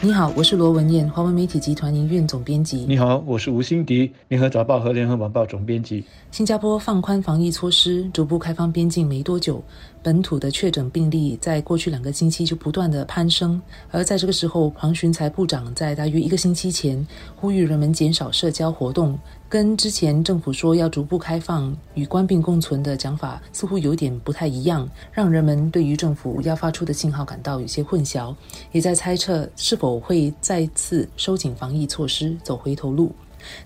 [0.00, 2.84] 你好，我是罗文燕，华文媒体集团营运总编辑。
[2.86, 6.04] 你好，我是吴欣迪，联合早报和联合晚报总编辑。
[6.30, 9.60] 新加坡放宽防疫措施，逐步开放边境没多久，
[10.00, 13.60] 本土的确诊病例在过去两个星期就不断的攀升。
[13.90, 17.04] 而在这个时候，黄循财部长在大约一个星期前
[17.34, 19.18] 呼吁人们减少社交活动。
[19.50, 28.34] 跟之前政府说要逐步开放与官病共存的讲法似乎有点不太一样，让人们对于政府要发出的信号感到有些混淆，
[28.72, 33.10] 也在猜测是否会再次收紧防疫措施，走回头路。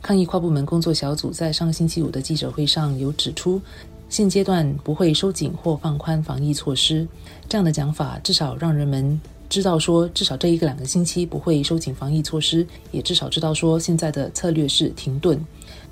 [0.00, 3.60] 抗疫跨部门工作小组在上个星期五的记者会上有指出，
[4.08, 7.08] 现阶段不会收紧或放宽防疫措施，
[7.48, 9.20] 这样的讲法至少让人们。
[9.48, 15.38] 知道说，至少这一个两个星期不会收紧防疫措施，也至少知道说现在的策略是停顿。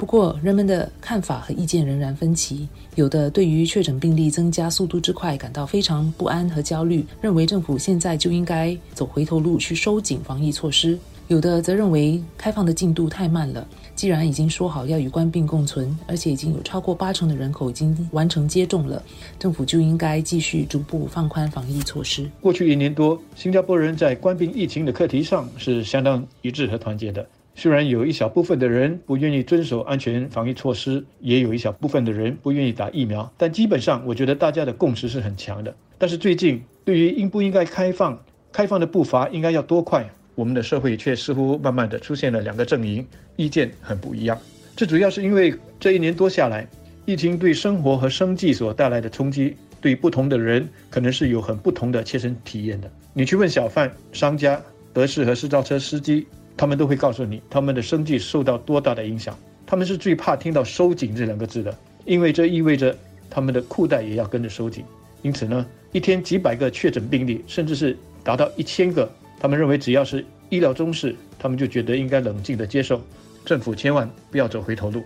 [0.01, 2.67] 不过，人们的看法和意见仍然分歧。
[2.95, 10.97] 有的对于确诊病例增加速度之快感到非常不安和焦虑，认为政府现在就应该走回头路去收紧防疫措施；
[11.29, 13.69] 有的则认为开放的进度太慢了。
[13.95, 19.03] 既然已经说好要与官病共存，而且已经有超过八成的人口已经完成接种了，
[19.39, 22.27] 政府就应该继续逐步放宽防疫措施。
[22.41, 27.29] 过去一年多，新加坡人在官病疫情的课题上是相当一致和团结的。
[27.61, 35.75] 虽然有一小部分的人不愿意遵守安全防疫措施，也有一小部分的人不愿意打疫苗，但基本上我觉得大家的共识是很强的。
[35.99, 38.19] 但是最近，对于应不应该开放，
[38.51, 40.09] 开放的步伐应该要多快？
[40.35, 44.39] 我们的社会却似乎慢慢的出现了两个阵营，意见很不一样。
[44.75, 46.67] 这主要是因为这一年多下来，
[47.05, 52.91] 疫情对生活和生计所带来的冲击，对不同的人可能是有很不同的切身体验的。
[53.13, 54.59] 你去问小贩、商家、
[54.95, 56.27] 德士和私造车司机，
[56.61, 59.35] 他们都会告诉你，他们的生计受到多大的影响。
[59.65, 62.95] 他们是最怕听到“收紧”这两个字的，因为这意味着
[63.31, 64.85] 他们的裤带也要跟着收紧。
[65.23, 69.11] 因此呢，一天几百个确诊病例，甚至是达到一千个。
[69.41, 73.01] 他们认为，只要是医疗中事，他们就觉得应该冷静地接受，
[73.43, 75.03] 政府千万不要走回头路。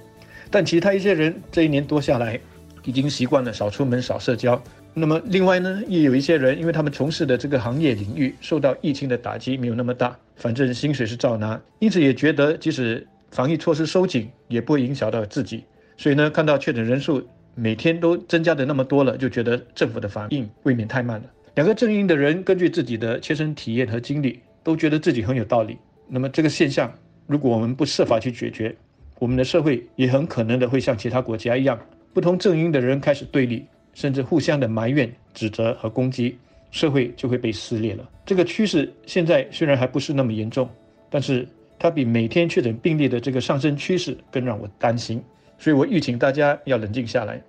[0.51, 2.41] 但其他一些人这一年多下来，
[2.83, 4.61] 已经习惯了少出门、少社交。
[4.97, 15.65] 那么另外呢，也有一些人，因为他们从事的这个行业领域受到疫情的打击没有那么大，反正薪水是照拿，因此也觉得即使防疫措施收紧，也不会影响到自己。
[15.97, 21.25] 所以呢，看到确诊人数每天都增加的那么多了，就觉得政府的反应未免太慢了。
[21.57, 25.77] 两个阵营的人根据自己的切身体验和经历，都觉得自己很有道理。
[26.07, 26.93] 那么这个现象，
[27.27, 28.75] 如果我们不设法去解决，
[29.19, 31.77] 我们的社会也很可能的会像其他国家一样，
[32.13, 36.37] 不同阵营的人开始对立，甚至互相的埋怨、指责和攻击，
[36.71, 38.09] 社会就会被撕裂了。
[38.27, 40.69] 这个趋势现在虽然还不是那么严重，
[41.09, 45.23] 但是它比每天确诊病例的这个上升趋势更让我担心。
[45.59, 47.41] 所以我预请大家要冷静下来。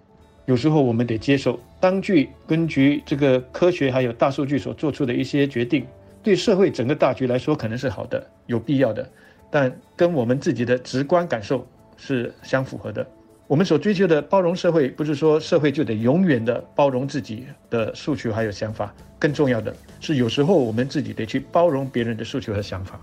[0.45, 5.85] 有时候我们得接受当局根据这个科学还有大数据所做出的一些决定，
[6.21, 9.09] 对社会整个大局来说可能是好的、有必要的，
[9.49, 11.67] 但跟我们自己的直观感受
[11.97, 13.05] 是相符合的。
[13.47, 22.99] 我们所追求的包容社会，不是说社会就得永远的包容自己的诉求还有想法，更重要的是有时候我们自己得去包容别人的诉求和想法。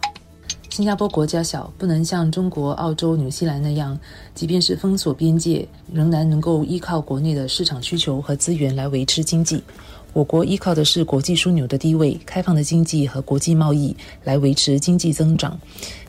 [0.68, 3.96] 新加坡国家小，不能像中国、澳洲、纽西兰那样，
[4.34, 9.62] 即便是封锁边界，仍然能够依靠国内的市场需求和资源来维持经济。
[10.12, 15.56] 我国依靠的是国际枢纽的地位、开放的经济和国际贸易来维持经济增长，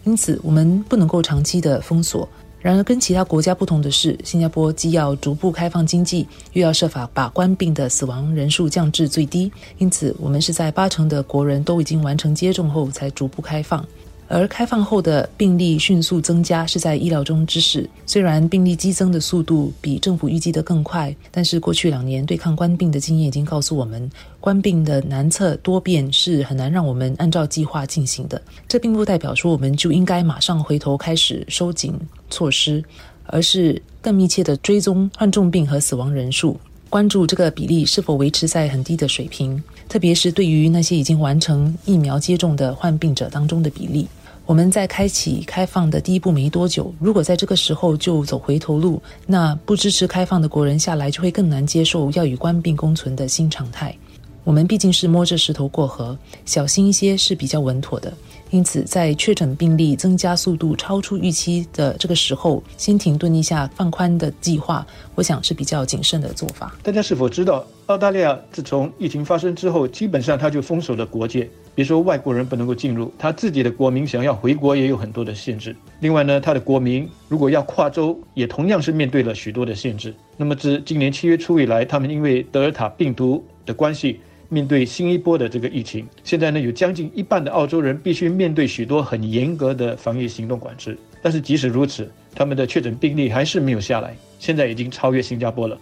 [0.06, 2.28] 因此我们不能够长期的封锁。
[2.64, 9.52] 然而，跟其他国家不同的是，新加坡既要逐步开放经济，又要设法把官病的死亡人数降至最低。
[9.80, 13.86] 因此，我们是在八成的国人都已经完成接种后才逐步开放。
[14.28, 17.90] 而开放后的病例迅速增加是在意料中之事。
[18.06, 28.42] 虽然病例激增的速度比政府预计的更快，但是过去两年对抗官病的经验已经告诉我们，官病的难测多变是很难让我们按照计划进行的。
[28.68, 31.94] 这并不代表说我们就应该马上回头开始收紧
[32.30, 32.84] 措施，
[33.26, 36.60] 而是更密切的追踪患重病和死亡人数。
[36.94, 39.60] 关注这个比例是否维持在很低的水平，
[39.90, 44.08] 特别是对于那些已经完成疫苗接种的患病者当中的比例。
[44.46, 53.98] 我们在开启开放的第一步没多久，如果在这个时候就走回头路，那不支持开放的国人下来就会更难接受要与官病共存的新常态。
[54.44, 56.16] 我们毕竟是摸着石头过河，
[56.46, 58.14] 小心一些是比较稳妥的。
[58.54, 64.86] 因此，在确诊病例增加速度超出预期的这个时候，先停顿一下放宽的计划，
[65.16, 66.72] 我想是比较谨慎的做法。
[66.84, 75.76] 大家是否知道，澳大利亚自从疫情发生之后，基本上它就封锁了国界，别说外国人不能够进入，他自己的国民想要回国也有很多的限制。
[76.02, 80.14] 另外呢，他的国民如果要跨州，也同样是面对了许多的限制。
[80.38, 84.20] 那么自今年七月初以来，他们因为德尔塔病毒的关系。
[84.54, 90.96] 面对新一波的这个疫情，现在呢有将近一半的澳洲人必须面对许多很严格的防疫行动管制。
[91.24, 95.76] 但是即使如此，他们的确诊病例还是没有下来，现在已经超越新加坡了。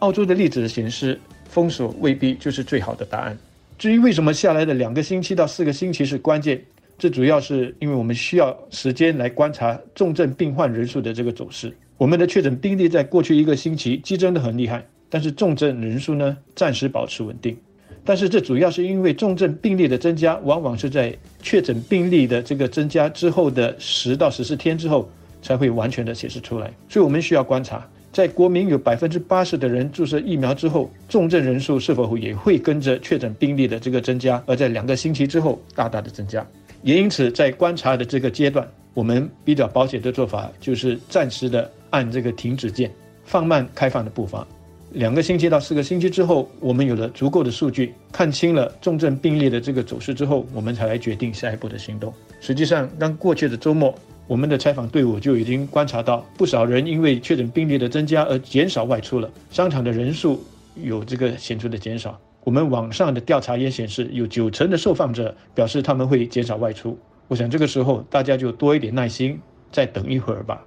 [0.00, 3.38] 澳洲的例子显示，封锁未必就是最好的答案。
[3.78, 6.60] 至于为什么下来的两个星期到四个星期是关键，
[6.98, 11.72] 这主要是因为我们需要时间来观察重症病患人数的这个走势。
[11.96, 17.56] 我们的确诊病例在过去一个星期激增的很厉害，但是重症人数呢暂时保持稳定。
[18.04, 25.08] 但是这主要是因为重症病例的增加，往往是在确诊病例的这个增加之后的十到十四天之后
[25.42, 26.72] 才会完全的显示出来。
[26.88, 36.46] 所以我们需要观察，在国民有百分之八十的人注射疫苗之后，重症人数是否也会跟着确诊病例的这个增加，而在两个星期之后大大的增加。
[36.82, 41.70] 也因此，在观察的这个阶段，我们比较保险的做法就是暂时的。
[41.90, 42.88] 按这个停止键，
[43.24, 44.46] 放慢开放的步伐。
[44.92, 52.12] 两个星期到四个星期之后，我们有了足够的数据，看清了重症病例的这个走势之后，我们才来决定下一步的行动。
[52.40, 53.94] 实际上，刚过去的周末，
[54.26, 59.30] 我们的采访队伍就已经观察到，不少人因为确诊病例的增加而减少外出了。
[59.50, 60.42] 商场的人数
[60.74, 62.18] 有这个显著的减少。
[62.42, 66.98] 我们网上的调查也显示，有九成的受访者表示他们会减少外出。
[67.28, 69.38] 我想这个时候大家就多一点耐心，
[69.70, 70.64] 再等一会儿吧。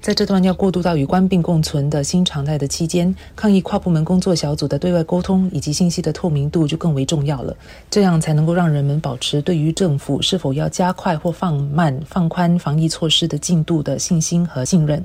[0.00, 7.54] 在这段要过渡到与官病共存的新常态的期间，抗疫跨部门工作小组的对外沟通以及信息的透明度就更为重要了。
[7.90, 15.04] 这样才能够让人们保持对于政府是否要加快或放慢、放宽防疫措施的进度的信心和信任。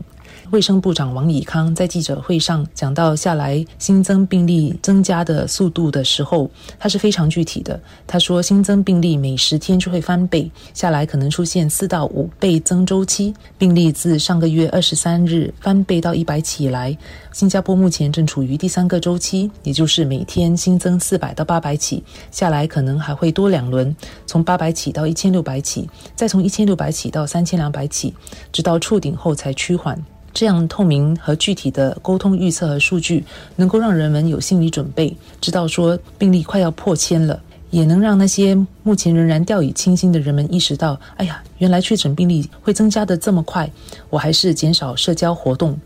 [0.51, 6.50] 卫生部长王以康在记者会上讲到下来新增病例增加的速度的时候，
[6.80, 7.80] 他是非常具体的。
[8.06, 13.33] 他说，新增病例每十天就会翻倍，下来可能出现四到五倍增周期。
[13.57, 16.98] 病例自上个月二十三日翻倍到一百起以来，
[17.33, 23.94] 新加坡目前正处于第三个周期，也就是每天新增四百到八百起，下来可能还会多两轮，
[24.25, 28.13] 从八百起到一千六百起，再从一千六百起到三千两百起，
[28.51, 30.01] 直到触顶后才趋缓。
[30.35, 33.23] 这样透明和具体的沟通预测和数据，
[33.55, 38.53] 能够让人们有心理准备，知道说病例快要破千了，也能让那些
[38.83, 43.71] 目前仍然掉以轻心的人们意识到：哎呀，原来确诊病例会增加的这么快，
[44.09, 45.79] 我还是减少社交活动。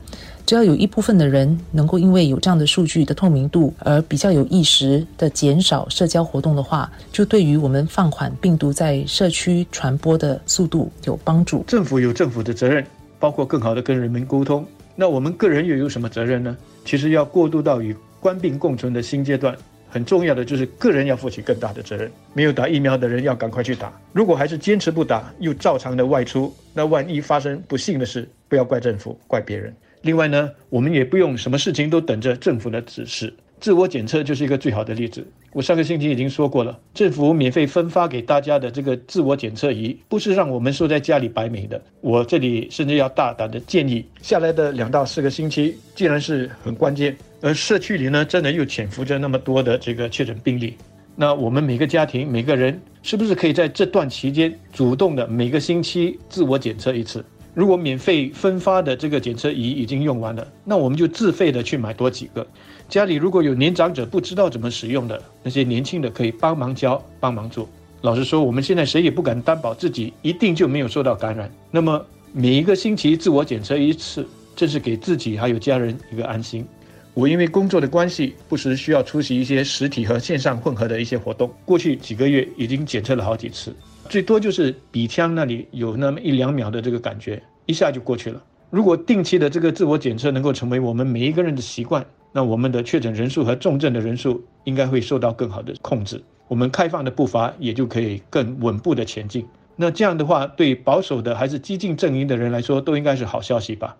[0.47, 11.63] 只要有一部分的人能够因为有这样的数据的透明度而比较有意识的减少社交活动的话，就对于我们放缓病毒在社区传播的速度有帮助。
[11.67, 12.83] 政府有政府的责任。
[13.19, 16.55] 包括更好的跟人民沟通，那我们个人又有什么责任呢？
[16.85, 19.55] 其实要过渡到与官病共存的新阶段，
[19.89, 22.09] 很重要的就是个人要负起更大的责任。
[22.33, 29.75] 没有打疫苗的人要赶快去打，如果还是坚持不打，又照常的外出，那万一发生不幸的事，不要怪政府，怪别人。
[30.01, 33.33] 另外呢，我们也不用什么事情都等着政府的指示。
[33.59, 35.25] 自我检测就是一个最好的例子。
[35.51, 41.81] 我上个星期已经说过了，政府免费分发给大家的这个自我检测仪，不是让我们收在家里白美的。
[42.01, 50.75] 我这里甚至要大胆的建议，下来的两到四个星期，既然是很关键，而社区里呢，真的又潜伏着那么多的这个确诊病例，
[51.15, 57.25] 那我们每个家庭每个人，是不是可以在这段期间主动的每个星期自我检测一次？
[57.53, 62.45] 如果免费分发的这个检测仪已经用完了，那我们就自费的去买多几个。
[62.87, 67.67] 家里如果有年长者不知道怎么使用的，那些年轻的可以帮忙教、帮忙做。
[68.01, 71.51] 老实说，我们现在谁也不敢担保自己一定就没有受到感染。
[71.69, 76.65] 那么每一个星期自我检测一次，这是给自己还有家人一个安心。
[77.13, 81.51] 我因为工作的关系，不时需要出席一些实体和线上混合的一些活动。
[81.65, 83.75] 过去几个月已经检测了好几次，
[84.07, 88.41] 最多就是鼻腔那里有那么一两秒的这个感觉，一下就过去了。
[88.69, 99.45] 如果定期的这个自我检测能够成为我们每一个人的习惯，那我们的确诊人数和重症的人数应该会受到更好的控制，我们开放的步伐也就可以更稳步的前进。
[99.75, 103.97] 那这样的话，对保守的还是激进阵营的人来说，都应该是好消息吧。